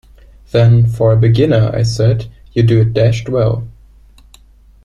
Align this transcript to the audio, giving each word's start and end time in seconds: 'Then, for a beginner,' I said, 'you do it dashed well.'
'Then, 0.51 0.87
for 0.87 1.13
a 1.13 1.15
beginner,' 1.15 1.69
I 1.71 1.83
said, 1.83 2.25
'you 2.53 2.63
do 2.63 2.81
it 2.81 2.91
dashed 2.91 3.29
well.' 3.29 3.67